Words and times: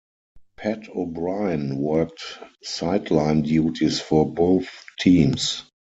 Pat 0.57 0.89
O'Brien 0.95 1.77
worked 1.77 2.23
sideline 2.63 3.43
duties 3.43 3.99
for 3.99 4.27
both 4.33 4.83
teams. 4.99 5.61